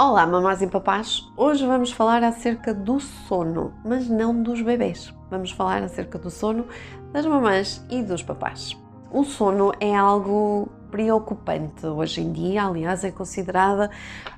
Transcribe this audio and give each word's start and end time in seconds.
Olá, 0.00 0.24
mamás 0.24 0.62
e 0.62 0.66
papás! 0.68 1.28
Hoje 1.36 1.66
vamos 1.66 1.90
falar 1.90 2.22
acerca 2.22 2.72
do 2.72 3.00
sono, 3.00 3.74
mas 3.84 4.08
não 4.08 4.44
dos 4.44 4.62
bebês. 4.62 5.12
Vamos 5.28 5.50
falar 5.50 5.82
acerca 5.82 6.16
do 6.16 6.30
sono 6.30 6.68
das 7.12 7.26
mamães 7.26 7.84
e 7.90 8.00
dos 8.00 8.22
papás. 8.22 8.80
O 9.10 9.24
sono 9.24 9.72
é 9.80 9.96
algo 9.96 10.68
preocupante 10.88 11.84
hoje 11.84 12.20
em 12.20 12.30
dia, 12.30 12.66
aliás, 12.66 13.02
é 13.02 13.10
considerada 13.10 13.90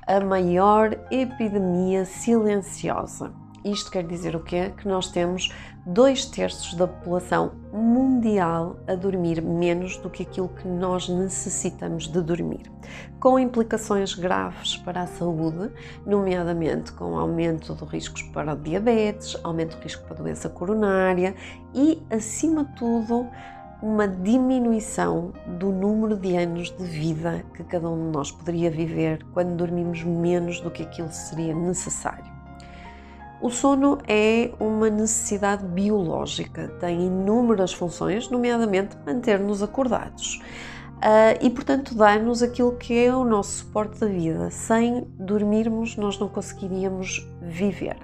a 0.07 0.19
maior 0.19 0.97
epidemia 1.11 2.05
silenciosa. 2.05 3.31
Isto 3.63 3.91
quer 3.91 4.03
dizer 4.07 4.35
o 4.35 4.39
quê? 4.39 4.73
Que 4.75 4.87
nós 4.87 5.11
temos 5.11 5.53
dois 5.85 6.25
terços 6.25 6.73
da 6.73 6.87
população 6.87 7.51
mundial 7.71 8.77
a 8.87 8.95
dormir 8.95 9.39
menos 9.41 9.97
do 9.97 10.09
que 10.09 10.23
aquilo 10.23 10.49
que 10.49 10.67
nós 10.67 11.07
necessitamos 11.07 12.07
de 12.07 12.21
dormir, 12.21 12.71
com 13.19 13.37
implicações 13.37 14.15
graves 14.15 14.77
para 14.77 15.01
a 15.01 15.07
saúde, 15.07 15.71
nomeadamente 16.05 16.91
com 16.93 17.17
aumento 17.17 17.75
de 17.75 17.85
riscos 17.85 18.23
para 18.23 18.55
diabetes, 18.55 19.37
aumento 19.43 19.77
de 19.77 19.83
risco 19.83 20.05
para 20.05 20.17
doença 20.17 20.49
coronária 20.49 21.35
e, 21.73 22.01
acima 22.09 22.65
de 22.65 22.75
tudo, 22.75 23.27
uma 23.81 24.07
diminuição 24.07 25.33
do 25.59 25.71
número 25.71 26.15
de 26.15 26.35
anos 26.35 26.69
de 26.71 26.83
vida 26.83 27.43
que 27.55 27.63
cada 27.63 27.89
um 27.89 28.05
de 28.07 28.17
nós 28.17 28.31
poderia 28.31 28.69
viver 28.69 29.23
quando 29.33 29.55
dormimos 29.55 30.03
menos 30.03 30.59
do 30.61 30.69
que 30.69 30.83
aquilo 30.83 31.11
seria 31.11 31.53
necessário. 31.53 32.30
O 33.41 33.49
sono 33.49 33.97
é 34.07 34.51
uma 34.59 34.87
necessidade 34.87 35.65
biológica, 35.65 36.67
tem 36.79 37.07
inúmeras 37.07 37.73
funções, 37.73 38.29
nomeadamente 38.29 38.95
manter-nos 39.03 39.63
acordados. 39.63 40.39
Uh, 40.97 41.33
e, 41.41 41.49
portanto, 41.49 41.95
dá-nos 41.95 42.43
aquilo 42.43 42.73
que 42.73 43.03
é 43.03 43.15
o 43.15 43.25
nosso 43.25 43.57
suporte 43.57 43.99
da 43.99 44.05
vida. 44.05 44.51
Sem 44.51 45.07
dormirmos, 45.17 45.97
nós 45.97 46.19
não 46.19 46.29
conseguiríamos 46.29 47.27
viver. 47.41 47.97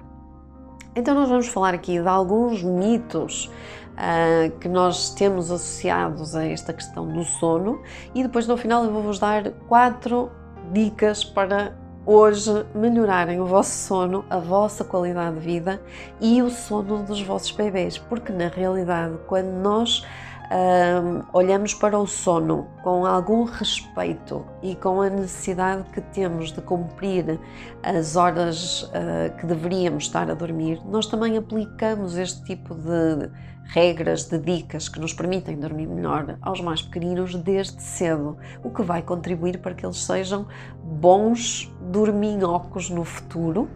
Então, 0.96 1.14
nós 1.14 1.28
vamos 1.28 1.46
falar 1.46 1.72
aqui 1.72 2.00
de 2.00 2.08
alguns 2.08 2.60
mitos 2.60 3.48
uh, 3.92 4.50
que 4.58 4.68
nós 4.68 5.10
temos 5.10 5.52
associados 5.52 6.34
a 6.34 6.44
esta 6.44 6.72
questão 6.72 7.06
do 7.06 7.22
sono 7.22 7.80
e 8.12 8.24
depois, 8.24 8.48
no 8.48 8.56
final, 8.56 8.84
eu 8.84 8.90
vou-vos 8.90 9.20
dar 9.20 9.52
quatro 9.68 10.32
dicas 10.72 11.22
para 11.22 11.76
hoje 12.04 12.64
melhorarem 12.74 13.40
o 13.40 13.46
vosso 13.46 13.86
sono, 13.86 14.24
a 14.30 14.38
vossa 14.38 14.84
qualidade 14.84 15.36
de 15.36 15.44
vida 15.44 15.80
e 16.20 16.40
o 16.42 16.50
sono 16.50 17.02
dos 17.02 17.20
vossos 17.22 17.50
bebês, 17.50 17.98
porque 17.98 18.32
na 18.32 18.48
realidade, 18.48 19.16
quando 19.26 19.48
nós 19.48 20.04
um, 20.50 21.22
olhamos 21.32 21.74
para 21.74 21.98
o 21.98 22.06
sono 22.06 22.68
com 22.82 23.04
algum 23.04 23.44
respeito 23.44 24.46
e 24.62 24.74
com 24.74 25.02
a 25.02 25.10
necessidade 25.10 25.84
que 25.92 26.00
temos 26.00 26.52
de 26.52 26.62
cumprir 26.62 27.38
as 27.82 28.16
horas 28.16 28.84
uh, 28.84 29.36
que 29.38 29.46
deveríamos 29.46 30.04
estar 30.04 30.30
a 30.30 30.34
dormir, 30.34 30.80
nós 30.86 31.06
também 31.06 31.36
aplicamos 31.36 32.16
este 32.16 32.42
tipo 32.44 32.74
de 32.74 33.30
regras, 33.68 34.24
de 34.24 34.38
dicas 34.38 34.88
que 34.88 34.98
nos 34.98 35.12
permitem 35.12 35.58
dormir 35.58 35.86
melhor 35.86 36.38
aos 36.40 36.60
mais 36.62 36.80
pequeninos 36.80 37.34
desde 37.34 37.82
cedo, 37.82 38.38
o 38.64 38.70
que 38.70 38.82
vai 38.82 39.02
contribuir 39.02 39.58
para 39.58 39.74
que 39.74 39.84
eles 39.84 40.02
sejam 40.02 40.46
bons 40.82 41.70
dorminhocos 41.90 42.88
no 42.88 43.04
futuro 43.04 43.68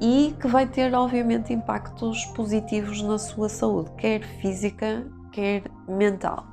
e 0.00 0.34
que 0.40 0.46
vai 0.46 0.66
ter, 0.66 0.94
obviamente, 0.94 1.52
impactos 1.52 2.24
positivos 2.26 3.02
na 3.02 3.18
sua 3.18 3.48
saúde, 3.48 3.90
quer 3.98 4.22
física, 4.40 5.04
quer 5.32 5.64
mental. 5.88 6.50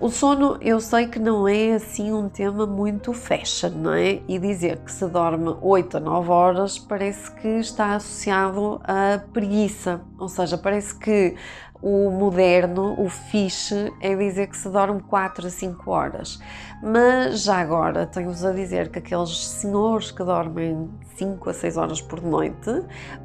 O 0.00 0.08
sono, 0.08 0.56
eu 0.62 0.80
sei 0.80 1.08
que 1.08 1.18
não 1.18 1.46
é 1.46 1.74
assim 1.74 2.10
um 2.10 2.26
tema 2.26 2.66
muito 2.66 3.12
fashion, 3.12 3.68
não 3.68 3.92
é? 3.92 4.22
E 4.26 4.38
dizer 4.38 4.78
que 4.78 4.90
se 4.90 5.06
dorme 5.06 5.54
8 5.60 5.98
a 5.98 6.00
9 6.00 6.30
horas 6.30 6.78
parece 6.78 7.30
que 7.32 7.46
está 7.46 7.96
associado 7.96 8.80
à 8.82 9.18
preguiça, 9.18 10.00
ou 10.18 10.26
seja, 10.26 10.56
parece 10.56 10.94
que 10.94 11.36
o 11.82 12.10
moderno, 12.10 12.98
o 12.98 13.10
fixe, 13.10 13.92
é 14.00 14.16
dizer 14.16 14.46
que 14.46 14.56
se 14.56 14.70
dorme 14.70 15.02
4 15.02 15.46
a 15.46 15.50
5 15.50 15.90
horas. 15.90 16.40
Mas 16.82 17.42
já 17.42 17.58
agora 17.58 18.06
tenho-vos 18.06 18.42
a 18.42 18.52
dizer 18.52 18.90
que 18.90 19.00
aqueles 19.00 19.36
senhores 19.48 20.10
que 20.10 20.24
dormem 20.24 20.88
5 21.16 21.50
a 21.50 21.52
6 21.52 21.76
horas 21.76 22.00
por 22.00 22.22
noite 22.22 22.70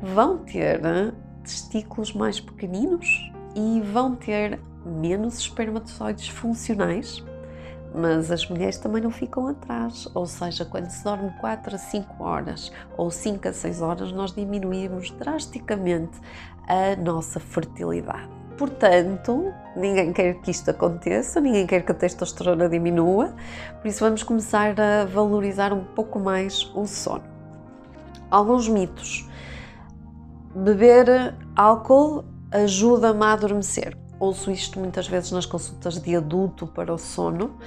vão 0.02 0.40
ter 0.40 0.82
testículos 1.42 2.12
mais 2.14 2.38
pequeninos 2.38 3.32
e 3.56 3.82
vão 3.82 4.16
ter 4.16 4.60
menos 4.86 5.40
espermatozoides 5.40 6.28
funcionais, 6.28 7.24
mas 7.94 8.30
as 8.30 8.48
mulheres 8.48 8.78
também 8.78 9.02
não 9.02 9.10
ficam 9.10 9.48
atrás, 9.48 10.08
ou 10.14 10.26
seja, 10.26 10.66
quando 10.66 10.90
se 10.90 11.04
dorme 11.04 11.32
4 11.40 11.76
a 11.76 11.78
5 11.78 12.24
horas 12.24 12.72
ou 12.98 13.10
5 13.10 13.48
a 13.48 13.54
6 13.54 13.82
horas, 13.82 14.12
nós 14.12 14.34
diminuímos 14.34 15.12
drasticamente 15.12 16.20
a 16.68 16.96
nossa 17.02 17.40
fertilidade. 17.40 18.30
Portanto, 18.58 19.54
ninguém 19.76 20.14
quer 20.14 20.36
que 20.36 20.52
isto 20.52 20.72
aconteça, 20.72 21.42
ninguém 21.42 21.66
quer 21.66 21.84
que 21.84 21.92
a 21.92 21.96
testosterona 21.96 22.70
diminua, 22.70 23.34
por 23.82 23.88
isso 23.88 24.04
vamos 24.04 24.24
começar 24.24 24.80
a 24.80 25.06
valorizar 25.06 25.74
um 25.74 25.84
pouco 25.84 26.20
mais 26.20 26.70
o 26.74 26.86
sono. 26.86 27.24
Alguns 28.30 28.68
mitos. 28.68 29.30
Beber 30.56 31.36
álcool 31.56 32.24
ajuda-me 32.56 33.24
a 33.24 33.34
adormecer 33.34 33.96
ouço 34.20 34.52
isto 34.52 34.80
muitas 34.80 35.08
vezes 35.08 35.32
nas 35.32 35.46
consultas 35.46 36.00
de 36.00 36.16
adulto 36.16 36.68
para 36.68 36.94
o 36.94 36.98
sono 36.98 37.58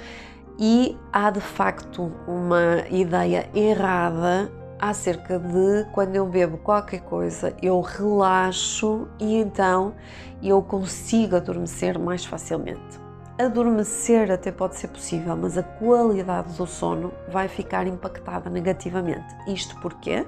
e 0.57 0.97
há 1.11 1.29
de 1.29 1.39
facto 1.39 2.11
uma 2.27 2.83
ideia 2.89 3.49
errada 3.53 4.51
acerca 4.79 5.37
de 5.37 5.85
quando 5.91 6.15
eu 6.15 6.25
bebo 6.25 6.57
qualquer 6.57 7.01
coisa 7.01 7.55
eu 7.61 7.79
relaxo 7.81 9.07
e 9.19 9.35
então 9.35 9.93
eu 10.41 10.61
consigo 10.61 11.35
adormecer 11.35 11.99
mais 11.99 12.25
facilmente. 12.25 12.99
Adormecer 13.37 14.31
até 14.31 14.51
pode 14.51 14.75
ser 14.75 14.89
possível, 14.89 15.35
mas 15.35 15.57
a 15.57 15.63
qualidade 15.63 16.53
do 16.53 16.65
sono 16.65 17.13
vai 17.29 17.47
ficar 17.47 17.87
impactada 17.87 18.49
negativamente. 18.49 19.33
Isto 19.47 19.79
porquê? 19.79 20.25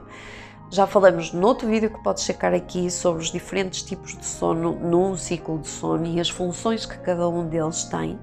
Já 0.73 0.87
falamos 0.87 1.33
noutro 1.33 1.67
vídeo 1.67 1.89
que 1.89 2.01
podes 2.01 2.23
checar 2.23 2.53
aqui 2.53 2.89
sobre 2.89 3.21
os 3.21 3.29
diferentes 3.29 3.83
tipos 3.83 4.17
de 4.17 4.25
sono 4.25 4.71
num 4.71 5.17
ciclo 5.17 5.59
de 5.59 5.67
sono 5.67 6.05
e 6.05 6.17
as 6.17 6.29
funções 6.29 6.85
que 6.85 6.97
cada 6.99 7.27
um 7.27 7.45
deles 7.45 7.83
tem, 7.83 8.17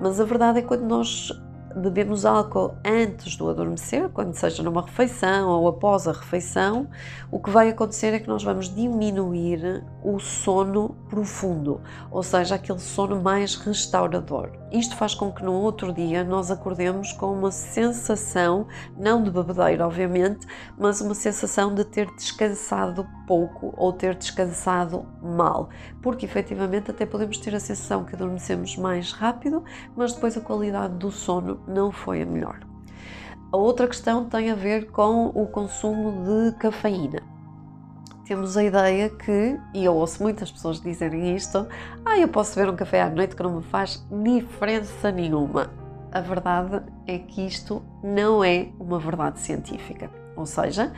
mas 0.00 0.20
a 0.20 0.24
verdade 0.24 0.60
é 0.60 0.62
que 0.62 0.68
quando 0.68 0.84
nós 0.84 1.32
bebemos 1.74 2.24
álcool 2.24 2.76
antes 2.84 3.36
do 3.36 3.48
adormecer, 3.48 4.08
quando 4.10 4.32
seja 4.34 4.62
numa 4.62 4.82
refeição 4.82 5.48
ou 5.50 5.66
após 5.66 6.06
a 6.06 6.12
refeição, 6.12 6.88
o 7.32 7.40
que 7.40 7.50
vai 7.50 7.68
acontecer 7.68 8.14
é 8.14 8.20
que 8.20 8.28
nós 8.28 8.44
vamos 8.44 8.72
diminuir 8.72 9.84
o 10.04 10.20
sono 10.20 10.96
profundo, 11.08 11.80
ou 12.12 12.22
seja, 12.22 12.54
aquele 12.54 12.78
sono 12.78 13.20
mais 13.20 13.56
restaurador. 13.56 14.52
Isto 14.70 14.96
faz 14.96 15.14
com 15.14 15.32
que 15.32 15.42
no 15.42 15.54
outro 15.54 15.92
dia 15.94 16.22
nós 16.22 16.50
acordemos 16.50 17.12
com 17.12 17.32
uma 17.32 17.50
sensação, 17.50 18.66
não 18.98 19.22
de 19.22 19.30
bebedeira, 19.30 19.86
obviamente, 19.86 20.46
mas 20.78 21.00
uma 21.00 21.14
sensação 21.14 21.74
de 21.74 21.84
ter 21.84 22.06
descansado 22.14 23.06
pouco 23.26 23.72
ou 23.76 23.92
ter 23.94 24.14
descansado 24.14 25.06
mal, 25.22 25.70
porque 26.02 26.26
efetivamente 26.26 26.90
até 26.90 27.06
podemos 27.06 27.38
ter 27.38 27.54
a 27.54 27.60
sensação 27.60 28.04
que 28.04 28.14
adormecemos 28.14 28.76
mais 28.76 29.10
rápido, 29.12 29.64
mas 29.96 30.12
depois 30.12 30.36
a 30.36 30.40
qualidade 30.40 30.94
do 30.94 31.10
sono 31.10 31.60
não 31.66 31.90
foi 31.90 32.20
a 32.20 32.26
melhor. 32.26 32.60
A 33.50 33.56
outra 33.56 33.88
questão 33.88 34.26
tem 34.26 34.50
a 34.50 34.54
ver 34.54 34.90
com 34.90 35.28
o 35.28 35.46
consumo 35.46 36.24
de 36.24 36.58
cafeína. 36.58 37.37
Temos 38.28 38.58
a 38.58 38.62
ideia 38.62 39.08
que, 39.08 39.58
e 39.72 39.86
eu 39.86 39.96
ouço 39.96 40.22
muitas 40.22 40.52
pessoas 40.52 40.78
dizerem 40.82 41.34
isto, 41.34 41.66
ah, 42.04 42.18
eu 42.18 42.28
posso 42.28 42.56
beber 42.56 42.70
um 42.70 42.76
café 42.76 43.00
à 43.00 43.08
noite 43.08 43.34
que 43.34 43.42
não 43.42 43.56
me 43.56 43.62
faz 43.62 44.06
diferença 44.22 45.10
nenhuma. 45.10 45.70
A 46.12 46.20
verdade 46.20 46.82
é 47.06 47.16
que 47.16 47.46
isto 47.46 47.82
não 48.04 48.44
é 48.44 48.68
uma 48.78 48.98
verdade 48.98 49.40
científica. 49.40 50.10
Ou 50.36 50.44
seja, 50.44 50.92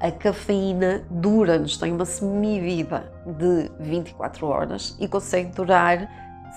a 0.00 0.10
cafeína 0.10 1.06
dura-nos, 1.08 1.76
tem 1.76 1.92
uma 1.92 2.04
semivida 2.04 3.08
de 3.24 3.70
24 3.78 4.44
horas 4.44 4.96
e 4.98 5.06
consegue 5.06 5.52
durar 5.52 6.10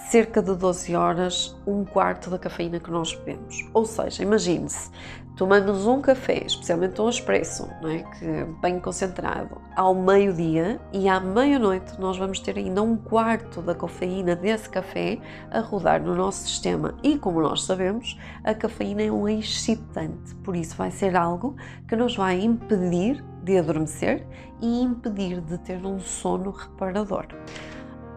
cerca 0.09 0.42
de 0.42 0.56
12 0.56 0.95
horas, 0.95 1.56
um 1.68 1.86
quarto 1.86 2.31
da 2.31 2.39
cafeína 2.39 2.80
que 2.80 2.89
nós 2.89 3.13
bebemos. 3.13 3.69
Ou 3.71 3.86
seja, 3.86 4.24
imagine-se, 4.24 4.89
tomamos 5.38 5.86
um 5.86 6.01
café, 6.01 6.44
especialmente 6.45 7.00
um 7.00 7.07
expresso, 7.07 7.69
não 7.80 7.89
é? 7.92 8.00
que 8.00 8.25
é 8.25 8.44
bem 8.60 8.80
concentrado, 8.80 9.62
ao 9.75 9.94
meio-dia 9.94 10.81
e 10.92 11.07
à 11.07 11.19
meia-noite 11.19 12.00
nós 12.00 12.18
vamos 12.18 12.39
ter 12.39 12.57
ainda 12.57 12.81
um 12.81 12.98
quarto 12.98 13.62
da 13.62 13.75
cafeína 13.75 14.36
desse 14.36 14.68
café 14.68 15.19
a 15.51 15.60
rodar 15.60 16.01
no 16.01 16.16
nosso 16.16 16.48
sistema. 16.48 16.95
E 17.04 17.19
como 17.19 17.39
nós 17.39 17.63
sabemos, 17.63 18.19
a 18.44 18.54
cafeína 18.56 19.04
é 19.04 19.12
um 19.12 19.30
excitante, 19.30 20.34
por 20.44 20.56
isso 20.56 20.75
vai 20.75 20.89
ser 20.89 21.16
algo 21.16 21.56
que 21.88 21.95
nos 21.95 22.16
vai 22.16 22.42
impedir 22.42 23.24
de 23.44 23.60
adormecer 23.60 24.25
e 24.60 24.81
impedir 24.81 25.40
de 25.42 25.60
ter 25.60 25.86
um 25.86 26.00
sono 26.00 26.50
reparador. 26.50 27.28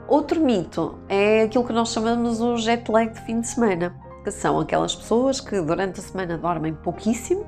Outro 0.08 0.40
mito 0.40 0.98
é 1.08 1.42
aquilo 1.42 1.66
que 1.66 1.72
nós 1.72 1.92
chamamos 1.92 2.40
o 2.40 2.56
jet 2.56 2.90
lag 2.90 3.12
de 3.12 3.20
fim 3.20 3.40
de 3.40 3.46
semana. 3.46 3.94
Que 4.24 4.30
são 4.30 4.58
aquelas 4.60 4.94
pessoas 4.94 5.40
que 5.40 5.60
durante 5.60 6.00
a 6.00 6.02
semana 6.02 6.36
dormem 6.36 6.74
pouquíssimo, 6.74 7.46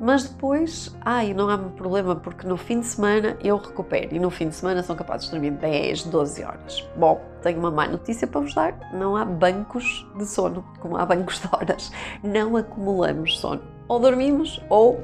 mas 0.00 0.24
depois, 0.24 0.94
ai, 1.02 1.32
não 1.32 1.48
há 1.48 1.56
problema 1.56 2.16
porque 2.16 2.46
no 2.46 2.56
fim 2.56 2.80
de 2.80 2.86
semana 2.86 3.36
eu 3.42 3.56
recupero 3.56 4.14
e 4.14 4.18
no 4.18 4.30
fim 4.30 4.48
de 4.48 4.54
semana 4.54 4.82
são 4.82 4.96
capazes 4.96 5.26
de 5.26 5.32
dormir 5.32 5.52
10, 5.52 6.04
12 6.04 6.44
horas. 6.44 6.88
Bom, 6.96 7.20
tenho 7.42 7.58
uma 7.58 7.70
má 7.70 7.86
notícia 7.86 8.26
para 8.26 8.40
vos 8.40 8.54
dar: 8.54 8.74
não 8.92 9.16
há 9.16 9.24
bancos 9.24 10.06
de 10.16 10.26
sono, 10.26 10.64
como 10.80 10.96
há 10.96 11.06
bancos 11.06 11.40
de 11.40 11.48
horas. 11.52 11.92
Não 12.22 12.56
acumulamos 12.56 13.38
sono. 13.38 13.62
Ou 13.86 14.00
dormimos 14.00 14.60
ou 14.68 15.00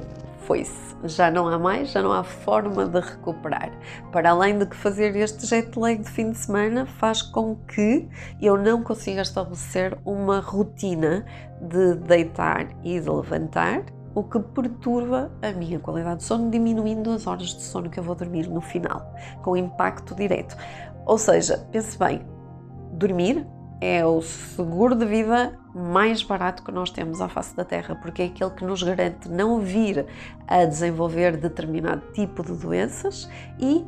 foi-se. 0.51 0.91
Já 1.05 1.31
não 1.31 1.47
há 1.47 1.57
mais, 1.57 1.91
já 1.91 2.01
não 2.01 2.11
há 2.11 2.25
forma 2.25 2.85
de 2.85 2.99
recuperar. 2.99 3.71
Para 4.11 4.31
além 4.31 4.59
de 4.59 4.65
que 4.65 4.75
fazer 4.75 5.15
este 5.15 5.47
jet 5.47 5.79
lag 5.79 5.97
de 5.97 6.09
fim 6.09 6.31
de 6.31 6.37
semana 6.37 6.85
faz 6.85 7.21
com 7.21 7.55
que 7.55 8.09
eu 8.41 8.57
não 8.57 8.83
consiga 8.83 9.21
estabelecer 9.21 9.97
uma 10.03 10.41
rotina 10.41 11.25
de 11.61 11.95
deitar 11.95 12.67
e 12.83 12.99
de 12.99 13.09
levantar, 13.09 13.81
o 14.13 14.23
que 14.23 14.39
perturba 14.39 15.31
a 15.41 15.53
minha 15.53 15.79
qualidade 15.79 16.17
de 16.17 16.25
sono, 16.25 16.51
diminuindo 16.51 17.11
as 17.11 17.25
horas 17.25 17.47
de 17.47 17.61
sono 17.61 17.89
que 17.89 17.97
eu 17.97 18.03
vou 18.03 18.13
dormir 18.13 18.49
no 18.49 18.59
final, 18.59 19.15
com 19.41 19.55
impacto 19.55 20.13
direto. 20.13 20.57
Ou 21.05 21.17
seja, 21.17 21.65
pense 21.71 21.97
bem, 21.97 22.21
dormir 22.91 23.47
é 23.81 24.05
o 24.05 24.21
seguro 24.21 24.95
de 24.95 25.05
vida 25.05 25.59
mais 25.73 26.21
barato 26.21 26.63
que 26.63 26.71
nós 26.71 26.91
temos 26.91 27.19
à 27.19 27.27
face 27.27 27.55
da 27.55 27.65
Terra, 27.65 27.95
porque 27.95 28.21
é 28.21 28.25
aquele 28.25 28.51
que 28.51 28.63
nos 28.63 28.83
garante 28.83 29.27
não 29.27 29.59
vir 29.59 30.05
a 30.47 30.63
desenvolver 30.65 31.35
determinado 31.35 32.03
tipo 32.13 32.43
de 32.43 32.53
doenças 32.53 33.27
e 33.59 33.83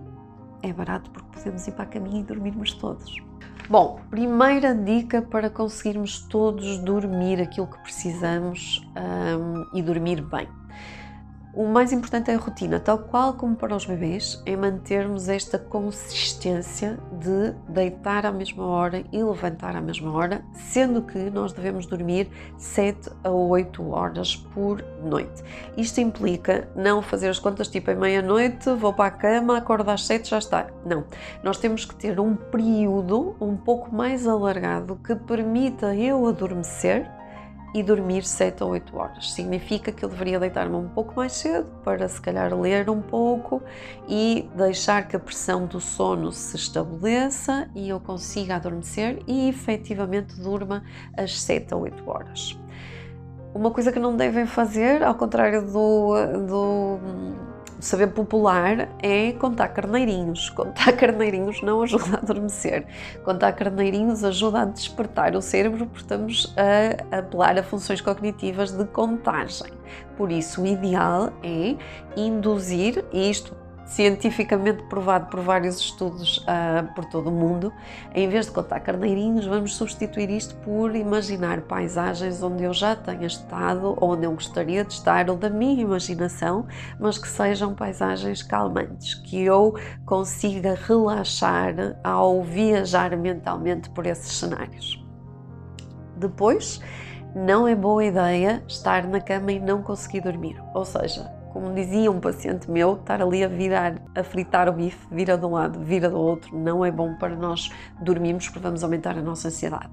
é 0.64 0.74
barato 0.74 1.12
porque 1.12 1.28
podemos 1.32 1.68
ir 1.68 1.72
para 1.74 1.84
a 1.84 1.88
caminha 1.88 2.22
e 2.22 2.24
dormirmos 2.24 2.74
todos. 2.74 3.16
Bom, 3.70 4.00
primeira 4.10 4.74
dica 4.74 5.22
para 5.22 5.50
conseguirmos 5.50 6.20
todos 6.28 6.80
dormir 6.80 7.40
aquilo 7.40 7.68
que 7.68 7.78
precisamos 7.84 8.86
um, 8.98 9.78
e 9.78 9.82
dormir 9.82 10.22
bem. 10.22 10.48
O 11.56 11.68
mais 11.68 11.94
importante 11.94 12.32
é 12.32 12.34
a 12.34 12.38
rotina, 12.40 12.80
tal 12.80 12.98
qual 12.98 13.34
como 13.34 13.56
para 13.56 13.76
os 13.76 13.86
bebês, 13.86 14.42
é 14.44 14.56
mantermos 14.56 15.30
esta 15.30 15.60
consistência 15.60 16.98
de 17.12 17.52
deitar 17.72 18.26
à 18.26 18.32
mesma 18.32 18.66
hora 18.66 19.04
e 19.12 19.24
levantar 19.24 19.76
à 19.76 19.82
mesma 19.82 20.12
hora, 20.12 20.44
sendo 20.56 21.04
que 21.04 21.30
nós 21.30 21.54
devemos 21.54 21.86
dormir 21.86 22.28
7 22.58 23.12
a 23.24 23.30
8 23.30 23.88
horas 23.88 24.36
por 24.36 24.84
noite. 25.04 25.44
Isto 25.78 26.02
implica 26.02 26.68
não 26.76 27.04
fazer 27.04 27.30
as 27.30 27.38
contas 27.38 27.68
tipo 27.68 27.92
em 27.92 27.96
meia-noite, 27.96 28.72
vou 28.74 28.92
para 28.92 29.06
a 29.06 29.12
cama, 29.12 29.56
acordo 29.56 29.92
às 29.92 30.08
7, 30.08 30.32
já 30.32 30.40
está. 30.40 30.66
Não. 30.84 31.04
Nós 31.44 31.60
temos 31.60 31.86
que 31.86 31.94
ter 31.94 32.20
um 32.20 32.36
período 32.36 33.36
um 33.40 33.56
pouco 33.56 33.94
mais 33.94 34.26
alargado 34.26 34.96
que 35.06 35.14
permita 35.14 35.94
eu 35.94 36.26
adormecer 36.26 37.08
e 37.74 37.82
dormir 37.82 38.24
7 38.24 38.64
ou 38.64 38.72
8 38.72 38.96
horas. 38.96 39.34
Significa 39.34 39.92
que 39.92 40.06
eu 40.06 40.10
deveria 40.10 40.40
deitar-me 40.40 40.76
um 40.76 40.88
pouco 40.88 41.16
mais 41.16 41.34
cedo 41.34 41.70
para 41.84 42.08
se 42.08 42.22
calhar 42.22 42.54
ler 42.60 42.90
um 42.90 43.02
pouco 43.02 43.62
e 44.08 44.50
deixar 44.56 45.08
que 45.08 45.16
a 45.16 45.20
pressão 45.20 45.66
do 45.66 45.82
sono 45.82 46.32
se 46.32 46.56
estabeleça 46.56 47.70
e 47.76 47.90
eu 47.90 48.00
consiga 48.00 48.56
adormecer 48.56 49.22
e 49.28 49.50
efetivamente 49.50 50.40
durma 50.40 50.84
as 51.18 51.42
7 51.42 51.74
ou 51.74 51.82
8 51.82 52.10
horas. 52.10 52.58
Uma 53.54 53.70
coisa 53.70 53.92
que 53.92 54.00
não 54.00 54.18
devem 54.18 54.48
fazer, 54.48 55.04
ao 55.04 55.14
contrário 55.14 55.62
do, 55.62 56.16
do 56.48 57.00
saber 57.86 58.08
popular 58.08 58.90
é 59.02 59.34
contar 59.34 59.70
carneirinhos. 59.70 60.50
Contar 60.50 60.94
carneirinhos 60.98 61.62
não 61.62 61.82
ajuda 61.82 62.16
a 62.16 62.20
adormecer. 62.20 62.86
Contar 63.24 63.54
carneirinhos 63.54 64.24
ajuda 64.24 64.62
a 64.62 64.66
despertar 64.66 65.36
o 65.36 65.42
cérebro, 65.42 65.86
porque 65.86 66.02
estamos 66.02 66.54
a 66.58 67.18
apelar 67.20 67.58
a 67.58 67.64
funções 67.64 68.02
cognitivas 68.02 68.72
de 68.72 68.86
contagem. 68.86 69.72
Por 70.18 70.32
isso, 70.32 70.62
o 70.62 70.68
ideal 70.68 71.32
é 71.44 71.76
induzir, 72.16 73.04
e 73.12 73.30
isto 73.30 73.56
cientificamente 73.94 74.82
provado 74.84 75.28
por 75.28 75.40
vários 75.40 75.80
estudos 75.80 76.40
uh, 76.40 76.94
por 76.96 77.06
todo 77.06 77.30
o 77.30 77.32
mundo, 77.32 77.72
em 78.14 78.28
vez 78.28 78.48
de 78.48 78.52
contar 78.52 78.80
carneirinhos, 78.80 79.46
vamos 79.46 79.76
substituir 79.76 80.32
isto 80.32 80.56
por 80.58 80.96
imaginar 80.96 81.62
paisagens 81.62 82.42
onde 82.42 82.64
eu 82.64 82.74
já 82.74 82.96
tenha 82.96 83.28
estado, 83.28 83.96
ou 84.02 84.14
onde 84.14 84.26
eu 84.26 84.32
gostaria 84.32 84.84
de 84.84 84.94
estar, 84.94 85.30
ou 85.30 85.38
da 85.38 85.50
minha 85.50 85.80
imaginação, 85.80 86.66
mas 87.00 87.20
que 87.20 87.28
sejam 87.28 87.76
paisagens 87.76 88.42
calmantes, 88.42 89.14
que 89.14 89.44
eu 89.44 89.76
consiga 90.06 90.74
relaxar 90.74 91.96
ao 92.04 92.42
viajar 92.42 93.16
mentalmente 93.16 93.92
por 93.92 94.08
esses 94.08 94.40
cenários. 94.40 95.06
Depois, 96.18 96.82
não 97.36 97.68
é 97.68 97.76
boa 97.76 98.04
ideia 98.04 98.64
estar 98.68 99.08
na 99.08 99.22
cama 99.22 99.52
e 99.52 99.60
não 99.60 99.84
conseguir 99.84 100.22
dormir, 100.22 100.60
ou 100.74 100.84
seja, 100.84 101.43
como 101.54 101.72
dizia 101.72 102.10
um 102.10 102.20
paciente 102.20 102.70
meu, 102.70 102.96
estar 102.96 103.22
ali 103.22 103.44
a 103.44 103.48
virar, 103.48 104.02
a 104.16 104.24
fritar 104.24 104.68
o 104.68 104.74
bife, 104.74 104.98
vira 105.12 105.38
de 105.38 105.46
um 105.46 105.52
lado, 105.52 105.80
vira 105.80 106.10
do 106.10 106.20
outro, 106.20 106.58
não 106.58 106.84
é 106.84 106.90
bom 106.90 107.14
para 107.14 107.36
nós 107.36 107.70
dormirmos, 108.02 108.48
porque 108.48 108.60
vamos 108.60 108.84
aumentar 108.84 109.16
a 109.16 109.22
nossa 109.22 109.50
ansiedade. 109.50 109.90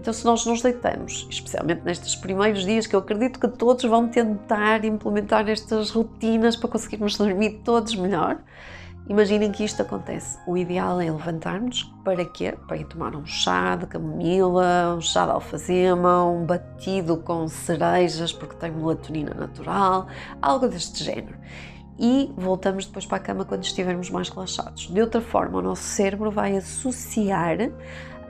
Então, 0.00 0.12
se 0.12 0.24
nós 0.24 0.46
nos 0.46 0.62
deitamos, 0.62 1.26
especialmente 1.30 1.82
nestes 1.84 2.16
primeiros 2.16 2.64
dias, 2.64 2.86
que 2.86 2.96
eu 2.96 3.00
acredito 3.00 3.38
que 3.38 3.46
todos 3.46 3.84
vão 3.84 4.08
tentar 4.08 4.86
implementar 4.86 5.48
estas 5.50 5.90
rotinas 5.90 6.56
para 6.56 6.70
conseguirmos 6.70 7.18
dormir 7.18 7.60
todos 7.62 7.94
melhor, 7.94 8.38
Imaginem 9.08 9.50
que 9.50 9.64
isto 9.64 9.82
acontece. 9.82 10.38
O 10.46 10.56
ideal 10.56 11.00
é 11.00 11.10
levantarmos 11.10 11.92
para 12.04 12.24
quê? 12.24 12.54
Para 12.68 12.76
ir 12.76 12.84
tomar 12.84 13.16
um 13.16 13.26
chá 13.26 13.74
de 13.74 13.86
camomila, 13.86 14.94
um 14.96 15.00
chá 15.00 15.26
de 15.26 15.32
alfazema, 15.32 16.24
um 16.24 16.46
batido 16.46 17.16
com 17.16 17.48
cerejas 17.48 18.32
porque 18.32 18.54
tem 18.56 18.70
melatonina 18.70 19.34
natural, 19.34 20.06
algo 20.40 20.68
deste 20.68 21.02
género. 21.02 21.36
E 21.98 22.32
voltamos 22.36 22.86
depois 22.86 23.04
para 23.04 23.18
a 23.18 23.20
cama 23.20 23.44
quando 23.44 23.64
estivermos 23.64 24.08
mais 24.08 24.28
relaxados. 24.28 24.86
De 24.86 25.00
outra 25.00 25.20
forma, 25.20 25.58
o 25.58 25.62
nosso 25.62 25.82
cérebro 25.82 26.30
vai 26.30 26.56
associar 26.56 27.58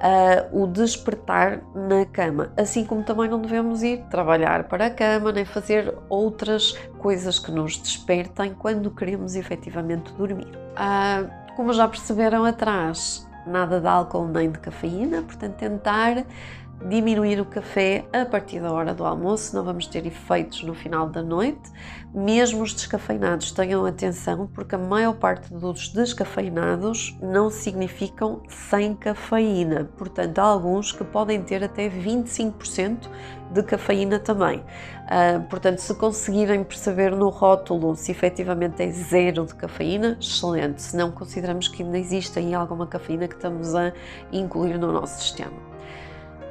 uh, 0.03 0.63
o 0.63 0.67
despertar 0.67 1.63
na 1.75 2.05
cama, 2.05 2.53
assim 2.57 2.85
como 2.85 3.03
também 3.05 3.29
não 3.29 3.41
devemos 3.41 3.83
ir 3.83 4.03
trabalhar 4.11 4.65
para 4.65 4.87
a 4.87 4.91
cama 4.91 5.33
nem 5.33 5.45
fazer 5.45 5.95
outras 6.09 6.73
coisas 6.99 7.39
que 7.39 7.51
nos 7.51 7.77
despertem 7.79 8.55
quando 8.55 8.91
queremos 8.91 9.37
efetivamente 9.37 10.13
dormir. 10.15 10.49
Uh, 10.73 11.31
como 11.55 11.73
já 11.73 11.87
perceberam 11.87 12.45
atrás, 12.45 13.29
nada 13.47 13.81
de 13.81 13.87
álcool 13.87 14.27
nem 14.27 14.51
de 14.51 14.59
cafeína, 14.59 15.23
portanto, 15.23 15.55
tentar 15.55 16.25
diminuir 16.89 17.41
o 17.41 17.45
café 17.45 18.05
a 18.13 18.25
partir 18.25 18.61
da 18.61 18.73
hora 18.73 18.93
do 18.95 19.05
almoço, 19.05 19.55
não 19.55 19.65
vamos 19.65 19.87
ter 19.87 20.07
efeitos 20.07 20.63
no 20.63 20.75
final 20.75 21.09
da 21.09 21.23
noite. 21.23 21.71
Mesmo 22.15 22.63
os 22.63 22.75
descafeinados, 22.75 23.53
tenham 23.53 23.87
atenção, 23.87 24.47
porque 24.47 24.75
a 24.75 24.79
maior 24.79 25.15
parte 25.15 25.53
dos 25.53 25.89
descafeinados 25.89 27.17
não 27.23 27.51
significam 27.51 28.43
sem 28.49 28.95
cafeína. 28.95 29.89
Portanto, 29.97 30.39
há 30.39 30.43
alguns 30.43 30.93
que 30.93 31.05
podem 31.05 31.43
ter 31.43 31.65
até 31.65 31.89
25% 31.89 33.09
de 33.53 33.63
cafeína 33.63 34.19
também. 34.19 34.59
Uh, 34.59 35.43
portanto, 35.49 35.79
se 35.79 35.95
conseguirem 35.95 36.65
perceber 36.65 37.11
no 37.11 37.29
rótulo 37.29 37.95
se 37.97 38.11
efetivamente 38.11 38.83
é 38.83 38.91
zero 38.91 39.47
de 39.47 39.55
cafeína, 39.55 40.17
excelente. 40.21 40.83
Se 40.83 40.97
não, 40.97 41.11
consideramos 41.11 41.69
que 41.69 41.83
ainda 41.83 41.99
existe 41.99 42.39
aí 42.39 42.55
alguma 42.55 42.87
cafeína 42.87 43.29
que 43.29 43.35
estamos 43.35 43.75
a 43.75 43.93
incluir 44.33 44.79
no 44.79 44.93
nosso 44.93 45.21
sistema. 45.21 45.72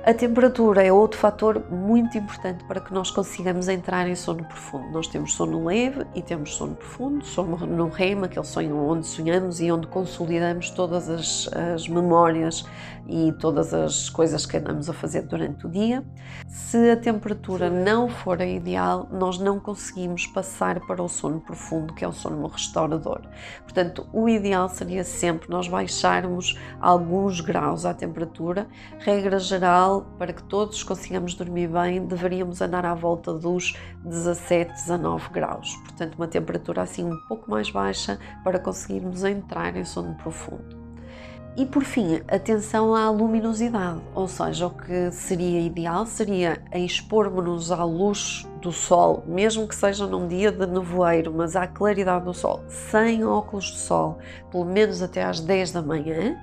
A 0.03 0.15
temperatura 0.15 0.81
é 0.83 0.91
outro 0.91 1.19
fator 1.19 1.63
muito 1.69 2.17
importante 2.17 2.63
para 2.63 2.81
que 2.81 2.91
nós 2.91 3.11
consigamos 3.11 3.67
entrar 3.67 4.07
em 4.07 4.15
sono 4.15 4.43
profundo. 4.43 4.89
Nós 4.91 5.05
temos 5.05 5.35
sono 5.35 5.63
leve 5.65 6.07
e 6.15 6.23
temos 6.23 6.55
sono 6.55 6.73
profundo, 6.73 7.23
sono 7.23 7.55
no 7.67 7.87
REM, 7.87 8.23
aquele 8.23 8.45
sonho 8.45 8.75
onde 8.77 9.05
sonhamos 9.05 9.61
e 9.61 9.71
onde 9.71 9.85
consolidamos 9.85 10.71
todas 10.71 11.07
as, 11.07 11.47
as 11.53 11.87
memórias 11.87 12.65
e 13.07 13.31
todas 13.33 13.75
as 13.75 14.09
coisas 14.09 14.43
que 14.43 14.57
andamos 14.57 14.89
a 14.89 14.93
fazer 14.93 15.21
durante 15.21 15.67
o 15.67 15.69
dia. 15.69 16.03
Se 16.47 16.89
a 16.89 16.97
temperatura 16.97 17.69
não 17.69 18.09
for 18.09 18.41
a 18.41 18.45
ideal, 18.45 19.07
nós 19.11 19.37
não 19.37 19.59
conseguimos 19.59 20.25
passar 20.25 20.79
para 20.87 21.03
o 21.03 21.07
sono 21.07 21.39
profundo, 21.39 21.93
que 21.93 22.03
é 22.03 22.07
o 22.07 22.13
sono 22.13 22.47
restaurador. 22.47 23.21
Portanto, 23.63 24.07
o 24.11 24.27
ideal 24.27 24.67
seria 24.67 25.03
sempre 25.03 25.47
nós 25.47 25.67
baixarmos 25.67 26.57
alguns 26.79 27.39
graus 27.39 27.85
à 27.85 27.93
temperatura, 27.93 28.67
regra 28.99 29.37
geral 29.37 30.00
para 30.17 30.33
que 30.33 30.43
todos 30.43 30.83
consigamos 30.83 31.33
dormir 31.33 31.67
bem, 31.67 32.05
deveríamos 32.05 32.61
andar 32.61 32.85
à 32.85 32.93
volta 32.93 33.33
dos 33.33 33.75
17, 34.03 34.71
19 34.73 35.29
graus. 35.29 35.75
Portanto, 35.77 36.15
uma 36.15 36.27
temperatura 36.27 36.81
assim 36.81 37.05
um 37.05 37.17
pouco 37.27 37.49
mais 37.49 37.69
baixa 37.69 38.19
para 38.43 38.59
conseguirmos 38.59 39.23
entrar 39.23 39.75
em 39.75 39.85
sono 39.85 40.15
profundo. 40.15 40.81
E 41.57 41.65
por 41.65 41.83
fim, 41.83 42.21
atenção 42.29 42.95
à 42.95 43.09
luminosidade, 43.09 44.01
ou 44.15 44.27
seja, 44.27 44.67
o 44.67 44.69
que 44.69 45.11
seria 45.11 45.59
ideal 45.59 46.05
seria 46.05 46.63
expormos-nos 46.73 47.71
à 47.71 47.83
luz 47.83 48.47
do 48.61 48.71
sol, 48.71 49.23
mesmo 49.27 49.67
que 49.67 49.75
seja 49.75 50.05
num 50.05 50.27
dia 50.27 50.51
de 50.51 50.65
nevoeiro, 50.65 51.33
mas 51.35 51.55
à 51.55 51.67
claridade 51.67 52.25
do 52.25 52.33
sol, 52.33 52.63
sem 52.67 53.25
óculos 53.25 53.65
de 53.65 53.79
sol, 53.79 54.19
pelo 54.49 54.65
menos 54.65 55.01
até 55.01 55.23
às 55.23 55.39
10 55.39 55.71
da 55.71 55.81
manhã, 55.81 56.37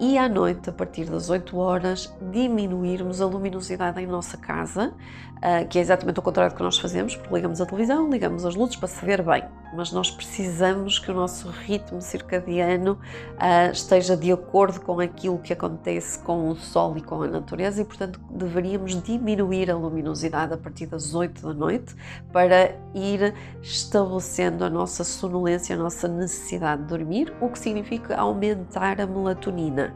e 0.00 0.16
à 0.16 0.28
noite, 0.28 0.70
a 0.70 0.72
partir 0.72 1.06
das 1.06 1.28
8 1.28 1.56
horas, 1.58 2.14
diminuirmos 2.30 3.20
a 3.20 3.26
luminosidade 3.26 4.00
em 4.00 4.06
nossa 4.06 4.36
casa, 4.36 4.94
ah, 5.40 5.64
que 5.64 5.78
é 5.78 5.80
exatamente 5.80 6.18
o 6.18 6.22
contrário 6.22 6.52
do 6.52 6.56
que 6.56 6.62
nós 6.62 6.78
fazemos, 6.78 7.14
porque 7.14 7.32
ligamos 7.32 7.60
a 7.60 7.66
televisão, 7.66 8.10
ligamos 8.10 8.44
as 8.44 8.56
luzes 8.56 8.74
para 8.74 8.88
se 8.88 9.04
ver 9.04 9.22
bem, 9.22 9.44
mas 9.72 9.92
nós 9.92 10.10
precisamos 10.10 10.98
que 10.98 11.10
o 11.10 11.14
nosso 11.14 11.48
ritmo 11.48 12.00
circadiano 12.00 12.98
uh, 13.34 13.70
esteja 13.70 14.16
de 14.16 14.32
acordo 14.32 14.80
com 14.80 14.98
aquilo 14.98 15.38
que 15.38 15.52
acontece 15.52 16.18
com 16.20 16.48
o 16.48 16.56
Sol 16.56 16.96
e 16.96 17.02
com 17.02 17.22
a 17.22 17.28
natureza 17.28 17.80
e, 17.80 17.84
portanto, 17.84 18.20
deveríamos 18.30 19.00
diminuir 19.00 19.70
a 19.70 19.76
luminosidade 19.76 20.54
a 20.54 20.56
partir 20.56 20.86
das 20.86 21.14
8 21.14 21.40
da 21.40 21.54
noite 21.58 21.94
para 22.32 22.74
ir 22.94 23.34
estabelecendo 23.60 24.64
a 24.64 24.70
nossa 24.70 25.04
sonolência, 25.04 25.76
a 25.76 25.78
nossa 25.78 26.08
necessidade 26.08 26.82
de 26.82 26.88
dormir, 26.88 27.34
o 27.40 27.48
que 27.48 27.58
significa 27.58 28.16
aumentar 28.16 29.00
a 29.00 29.06
melatonina. 29.06 29.94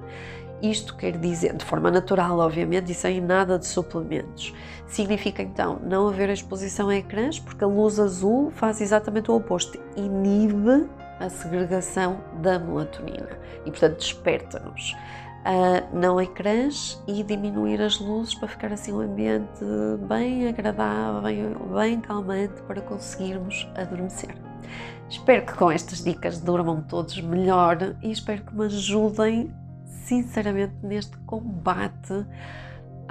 Isto 0.62 0.96
quer 0.96 1.18
dizer, 1.18 1.54
de 1.54 1.64
forma 1.64 1.90
natural, 1.90 2.38
obviamente, 2.38 2.92
e 2.92 2.94
sem 2.94 3.20
nada 3.20 3.58
de 3.58 3.66
suplementos. 3.66 4.54
Significa 4.86 5.42
então 5.42 5.80
não 5.82 6.08
haver 6.08 6.28
exposição 6.30 6.88
a 6.88 6.96
ecrãs, 6.96 7.38
porque 7.38 7.64
a 7.64 7.66
luz 7.66 7.98
azul 7.98 8.52
faz 8.52 8.80
exatamente 8.80 9.30
o 9.30 9.34
oposto, 9.34 9.76
inibe 9.96 10.88
a 11.18 11.28
segregação 11.28 12.20
da 12.40 12.58
melatonina 12.58 13.28
e, 13.64 13.70
portanto, 13.70 13.98
desperta-nos. 13.98 14.94
Uh, 15.42 15.98
não 15.98 16.20
ecrãs 16.20 17.02
e 17.08 17.22
diminuir 17.24 17.82
as 17.82 17.98
luzes 17.98 18.32
para 18.32 18.46
ficar 18.46 18.72
assim 18.72 18.92
um 18.92 19.00
ambiente 19.00 19.64
bem 20.08 20.46
agradável, 20.46 21.20
bem, 21.20 21.56
bem 21.74 22.00
calmante 22.00 22.62
para 22.62 22.80
conseguirmos 22.80 23.68
adormecer. 23.74 24.36
Espero 25.10 25.44
que 25.44 25.54
com 25.54 25.70
estas 25.70 26.04
dicas 26.04 26.38
durmam 26.38 26.80
todos 26.80 27.20
melhor 27.20 27.96
e 28.00 28.12
espero 28.12 28.42
que 28.42 28.54
me 28.54 28.66
ajudem 28.66 29.52
sinceramente 29.84 30.74
neste 30.82 31.16
combate 31.18 32.24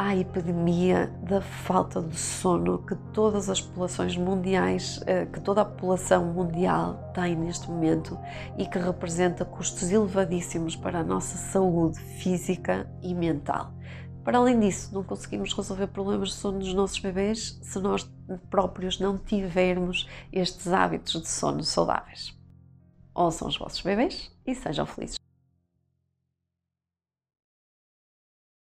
à 0.02 0.16
epidemia 0.16 1.14
da 1.22 1.42
falta 1.42 2.02
de 2.02 2.18
sono 2.18 2.80
que 2.80 2.96
todas 3.14 3.52
as 3.52 3.62
populações 3.62 4.18
mundiais, 4.18 5.00
eh, 5.06 5.28
que 5.28 5.40
toda 5.40 5.62
a 5.62 5.66
população 5.66 6.34
mundial 6.34 7.12
tem 7.14 7.36
neste 7.36 7.70
momento 7.70 8.18
e 8.58 8.66
que 8.66 8.80
representa 8.80 9.46
custos 9.46 9.92
elevadíssimos 9.92 10.76
para 10.76 11.02
a 11.02 11.04
nossa 11.04 11.38
saúde 11.38 12.00
física 12.00 12.90
e 13.04 13.14
mental. 13.14 13.74
Para 14.24 14.40
além 14.40 14.60
disso, 14.60 14.92
não 14.92 15.04
conseguimos 15.04 15.54
resolver 15.54 15.86
problemas 15.88 16.30
de 16.30 16.36
sono 16.36 16.58
dos 16.58 16.74
nossos 16.74 16.98
bebês 16.98 17.60
se 17.62 17.78
nós 17.78 18.12
próprios 18.50 19.00
não 19.00 19.20
tivermos 19.20 20.10
estes 20.34 20.68
hábitos 20.74 21.22
de 21.22 21.28
sono 21.28 21.64
saudáveis. 21.64 22.36
Ouçam 23.14 23.48
os 23.48 23.58
vossos 23.58 23.82
bebês 23.82 24.32
e 24.48 24.56
sejam 24.56 24.88
felizes. 24.88 25.21